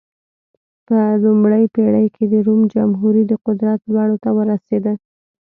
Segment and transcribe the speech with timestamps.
[0.87, 4.93] په لومړۍ پېړۍ کې د روم جمهوري د قدرت لوړو ته ورسېده.